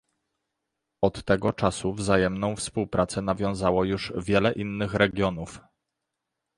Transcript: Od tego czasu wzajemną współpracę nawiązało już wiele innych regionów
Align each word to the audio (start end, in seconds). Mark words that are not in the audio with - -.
Od 1.01 1.25
tego 1.25 1.53
czasu 1.53 1.93
wzajemną 1.93 2.55
współpracę 2.55 3.21
nawiązało 3.21 3.83
już 3.83 4.13
wiele 4.17 4.51
innych 4.53 4.93
regionów 4.93 5.59